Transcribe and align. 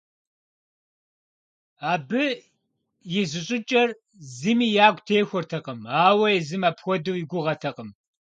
Абы 1.91 2.25
и 3.19 3.21
зыщӏыкӏэр 3.31 3.89
зыми 4.35 4.67
ягу 4.87 5.03
техуэртэкъым, 5.07 5.79
ауэ 6.05 6.27
езым 6.39 6.63
апхуэдэу 6.69 7.19
и 7.21 7.23
гугъэтэкъым. 7.29 7.89